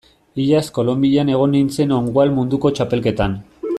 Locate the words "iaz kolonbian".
0.43-1.29